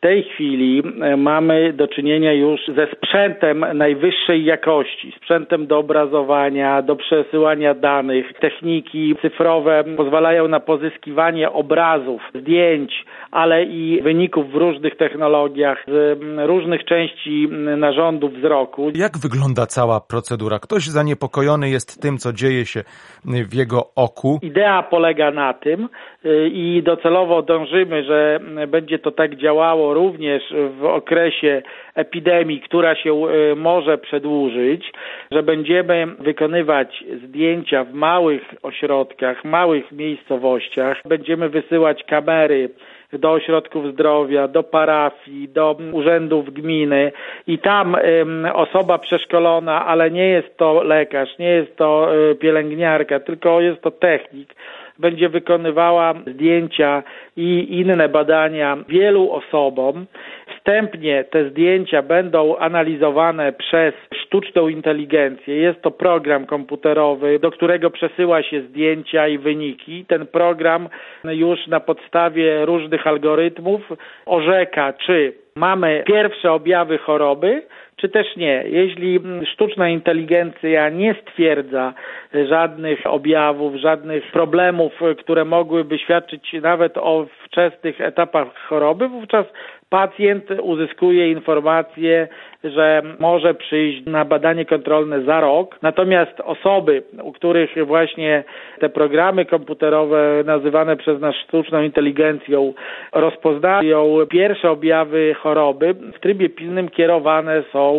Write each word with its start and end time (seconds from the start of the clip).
W 0.00 0.02
tej 0.02 0.24
chwili 0.24 0.82
e, 1.02 1.16
mamy 1.16 1.72
do 1.72 1.88
czynienia 1.88 2.32
już 2.32 2.60
ze 2.76 2.86
sprzętem 2.96 3.64
najwyższej 3.74 4.44
jakości, 4.44 5.12
sprzętem 5.16 5.66
do 5.66 5.78
obrazowania, 5.78 6.82
do 6.82 6.96
przesyłania 6.96 7.74
danych. 7.74 8.26
Techniki 8.40 9.16
cyfrowe 9.22 9.84
pozwalają 9.96 10.48
na 10.48 10.60
pozyskiwanie 10.60 11.52
obrazów, 11.52 12.22
zdjęć, 12.34 13.04
ale 13.30 13.64
i 13.64 14.02
wyników 14.02 14.50
w 14.50 14.54
różnych 14.54 14.96
technologiach, 14.96 15.84
z 15.88 16.20
różnych 16.46 16.84
części 16.84 17.48
narządów 17.76 18.32
wzroku. 18.34 18.90
Jak 18.94 19.18
wygląda 19.18 19.66
cała 19.66 20.00
procedura? 20.00 20.58
Ktoś 20.58 20.86
zaniepokojony 20.86 21.70
jest 21.70 22.02
tym, 22.02 22.18
co 22.18 22.32
dzieje 22.32 22.66
się 22.66 22.84
w 23.24 23.54
jego 23.54 23.90
oku. 23.96 24.38
Idea 24.42 24.82
polega 24.82 25.30
na 25.30 25.54
tym 25.54 25.88
y, 26.24 26.50
i 26.52 26.82
docelowo 26.82 27.42
dążymy, 27.42 28.04
że 28.04 28.40
będzie 28.68 28.98
to 28.98 29.10
tak 29.10 29.36
działało 29.36 29.89
również 29.94 30.54
w 30.80 30.84
okresie 30.84 31.62
epidemii, 31.94 32.60
która 32.60 32.94
się 32.94 33.28
y, 33.52 33.56
może 33.56 33.98
przedłużyć, 33.98 34.92
że 35.30 35.42
będziemy 35.42 36.06
wykonywać 36.18 37.04
zdjęcia 37.24 37.84
w 37.84 37.94
małych 37.94 38.42
ośrodkach, 38.62 39.44
małych 39.44 39.92
miejscowościach, 39.92 41.02
będziemy 41.08 41.48
wysyłać 41.48 42.04
kamery 42.04 42.70
do 43.12 43.32
ośrodków 43.32 43.92
zdrowia, 43.92 44.48
do 44.48 44.62
parafii, 44.62 45.48
do 45.48 45.76
urzędów 45.92 46.52
gminy 46.52 47.12
i 47.46 47.58
tam 47.58 47.96
osoba 48.54 48.98
przeszkolona, 48.98 49.86
ale 49.86 50.10
nie 50.10 50.28
jest 50.28 50.56
to 50.56 50.82
lekarz, 50.82 51.38
nie 51.38 51.48
jest 51.48 51.76
to 51.76 52.16
y, 52.30 52.34
pielęgniarka, 52.34 53.20
tylko 53.20 53.60
jest 53.60 53.82
to 53.82 53.90
technik, 53.90 54.54
będzie 55.00 55.28
wykonywała 55.28 56.14
zdjęcia 56.26 57.02
i 57.36 57.78
inne 57.80 58.08
badania 58.08 58.76
wielu 58.88 59.30
osobom. 59.32 60.06
Wstępnie 60.56 61.24
te 61.24 61.50
zdjęcia 61.50 62.02
będą 62.02 62.56
analizowane 62.56 63.52
przez 63.52 63.94
sztuczną 64.24 64.68
inteligencję. 64.68 65.56
Jest 65.56 65.82
to 65.82 65.90
program 65.90 66.46
komputerowy, 66.46 67.38
do 67.38 67.50
którego 67.50 67.90
przesyła 67.90 68.42
się 68.42 68.60
zdjęcia 68.62 69.28
i 69.28 69.38
wyniki. 69.38 70.04
Ten 70.08 70.26
program 70.26 70.88
już 71.24 71.66
na 71.66 71.80
podstawie 71.80 72.64
różnych 72.64 73.06
algorytmów 73.06 73.80
orzeka, 74.26 74.92
czy 74.92 75.32
mamy 75.54 76.02
pierwsze 76.06 76.52
objawy 76.52 76.98
choroby, 76.98 77.62
czy 78.00 78.08
też 78.08 78.36
nie. 78.36 78.64
Jeśli 78.66 79.20
sztuczna 79.52 79.88
inteligencja 79.88 80.88
nie 80.88 81.14
stwierdza 81.14 81.94
żadnych 82.48 83.06
objawów, 83.06 83.74
żadnych 83.74 84.32
problemów, 84.32 84.92
które 85.18 85.44
mogłyby 85.44 85.98
świadczyć 85.98 86.52
nawet 86.62 86.98
o 86.98 87.26
wczesnych 87.44 88.00
etapach 88.00 88.48
choroby, 88.68 89.08
wówczas 89.08 89.46
pacjent 89.90 90.44
uzyskuje 90.62 91.30
informację, 91.30 92.28
że 92.64 93.02
może 93.18 93.54
przyjść 93.54 94.06
na 94.06 94.24
badanie 94.24 94.64
kontrolne 94.64 95.22
za 95.22 95.40
rok. 95.40 95.78
Natomiast 95.82 96.40
osoby, 96.40 97.02
u 97.22 97.32
których 97.32 97.86
właśnie 97.86 98.44
te 98.80 98.88
programy 98.88 99.44
komputerowe 99.44 100.42
nazywane 100.46 100.96
przez 100.96 101.20
nas 101.20 101.34
sztuczną 101.34 101.82
inteligencją 101.82 102.72
rozpoznają 103.12 104.18
pierwsze 104.30 104.70
objawy 104.70 105.34
choroby, 105.34 105.94
w 105.94 106.20
trybie 106.20 106.48
pilnym 106.48 106.88
kierowane 106.88 107.62
są 107.72 107.89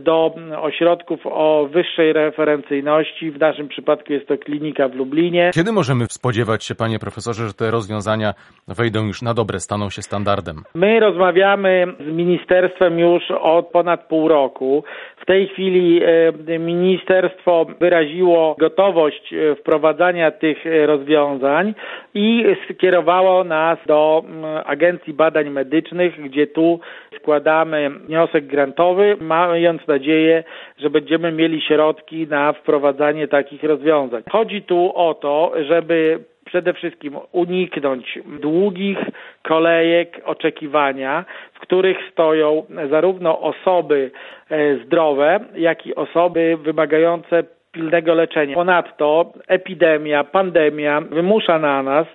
do 0.00 0.34
ośrodków 0.60 1.20
o 1.24 1.68
wyższej 1.72 2.12
referencyjności. 2.12 3.30
W 3.30 3.38
naszym 3.38 3.68
przypadku 3.68 4.12
jest 4.12 4.28
to 4.28 4.38
klinika 4.38 4.88
w 4.88 4.94
Lublinie. 4.94 5.50
Kiedy 5.54 5.72
możemy 5.72 6.04
spodziewać 6.10 6.64
się, 6.64 6.74
panie 6.74 6.98
profesorze, 6.98 7.46
że 7.46 7.54
te 7.54 7.70
rozwiązania 7.70 8.34
wejdą 8.68 9.06
już 9.06 9.22
na 9.22 9.34
dobre, 9.34 9.60
staną 9.60 9.90
się 9.90 10.02
standardem? 10.02 10.56
My 10.74 11.00
rozmawiamy 11.00 11.86
z 12.00 12.16
ministerstwem 12.16 12.98
już 12.98 13.22
od 13.30 13.66
ponad 13.66 14.08
pół 14.08 14.28
roku. 14.28 14.84
W 15.26 15.28
tej 15.28 15.48
chwili 15.48 16.00
e, 16.48 16.58
ministerstwo 16.58 17.66
wyraziło 17.80 18.56
gotowość 18.58 19.32
e, 19.32 19.54
wprowadzania 19.54 20.30
tych 20.30 20.66
e, 20.66 20.86
rozwiązań 20.86 21.74
i 22.14 22.44
skierowało 22.70 23.44
nas 23.44 23.78
do 23.86 24.24
Agencji 24.64 25.12
Badań 25.12 25.50
Medycznych, 25.50 26.22
gdzie 26.22 26.46
tu 26.46 26.80
składamy 27.16 27.90
wniosek 27.90 28.46
grantowy, 28.46 29.16
mając 29.20 29.86
nadzieję, 29.86 30.44
że 30.78 30.90
będziemy 30.90 31.32
mieli 31.32 31.60
środki 31.60 32.26
na 32.26 32.52
wprowadzanie 32.52 33.28
takich 33.28 33.62
rozwiązań. 33.62 34.22
Chodzi 34.30 34.62
tu 34.62 34.92
o 34.94 35.14
to, 35.14 35.52
żeby 35.68 36.18
przede 36.46 36.74
wszystkim 36.74 37.16
uniknąć 37.32 38.18
długich 38.40 38.98
kolejek 39.42 40.20
oczekiwania, 40.24 41.24
w 41.54 41.60
których 41.60 41.98
stoją 42.12 42.64
zarówno 42.90 43.40
osoby 43.40 44.10
e, 44.50 44.76
zdrowe, 44.76 45.40
jak 45.54 45.86
i 45.86 45.94
osoby 45.94 46.58
wymagające 46.62 47.44
pilnego 47.72 48.14
leczenia. 48.14 48.54
Ponadto 48.54 49.32
epidemia, 49.48 50.24
pandemia 50.24 51.00
wymusza 51.00 51.58
na 51.58 51.82
nas 51.82 52.06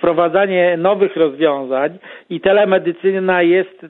wprowadzanie 0.00 0.76
nowych 0.76 1.16
rozwiązań 1.16 1.98
i 2.30 2.40
telemedycyna 2.40 3.42
jest 3.42 3.86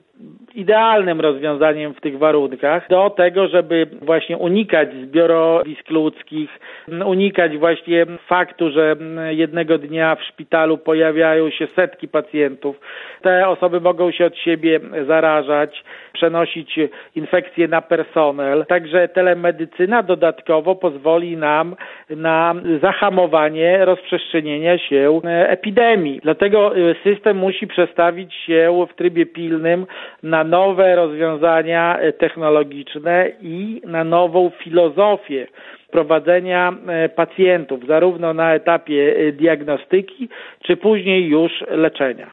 idealnym 0.54 1.21
rozwiązaniem 1.21 1.94
w 1.94 2.00
tych 2.00 2.19
warunkach 2.19 2.88
do 2.88 3.10
tego, 3.10 3.48
żeby 3.48 3.87
właśnie 4.03 4.38
unikać 4.38 4.88
zbiorowisk 4.94 5.91
ludzkich, 5.91 6.50
unikać 7.06 7.59
właśnie 7.59 8.06
faktu, 8.26 8.71
że 8.71 8.97
jednego 9.31 9.78
dnia 9.78 10.15
w 10.15 10.22
szpitalu 10.22 10.78
pojawiają 10.78 11.50
się 11.50 11.66
setki 11.66 12.09
pacjentów. 12.09 12.81
Te 13.22 13.48
osoby 13.48 13.81
mogą 13.81 14.10
się 14.10 14.27
od 14.27 14.37
siebie 14.37 14.81
zarażać, 15.06 15.84
przenosić 16.12 16.78
infekcje 17.16 17.69
na 17.69 17.82
personel. 17.82 18.66
Także 18.66 19.09
telemedycyna 19.09 20.03
dodatkowo 20.03 20.75
pozwoli 20.75 21.37
nam 21.37 21.77
na 22.10 22.54
zahamowanie 22.82 23.84
rozprzestrzenienia 23.84 24.78
się 24.78 25.21
epidemii. 25.25 25.99
Dlatego 26.22 26.72
system 27.04 27.36
musi 27.36 27.66
przestawić 27.66 28.34
się 28.34 28.86
w 28.90 28.94
trybie 28.94 29.26
pilnym 29.26 29.86
na 30.22 30.44
nowe 30.44 30.96
rozwiązania 30.96 31.98
e, 31.98 32.12
technologiczne 32.12 33.30
i 33.42 33.82
na 33.84 34.04
nową 34.04 34.50
filozofię 34.50 35.46
prowadzenia 35.90 36.72
e, 36.88 37.08
pacjentów, 37.08 37.86
zarówno 37.86 38.34
na 38.34 38.54
etapie 38.54 39.32
diagnostyki, 39.32 40.28
czy 40.62 40.76
później 40.76 41.28
już 41.28 41.52
leczenia. 41.70 42.26